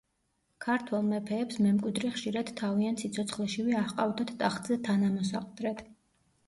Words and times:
ქართველ 0.65 1.03
მეფეებს 1.09 1.59
მემკვიდრე 1.65 2.11
ხშირად 2.15 2.49
თავიანთ 2.63 3.05
სიცოცხლეშივე 3.07 3.77
აჰყავდათ 3.85 4.35
ტახტზე 4.43 4.81
„თანამოსაყდრედ“. 4.91 5.89